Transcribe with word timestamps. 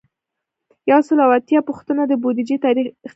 یو 0.91 0.99
سل 1.07 1.17
او 1.25 1.31
اتیایمه 1.37 1.67
پوښتنه 1.69 2.01
د 2.07 2.11
بودیجې 2.21 2.57
تاریخچه 2.65 2.95
ده. 3.03 3.09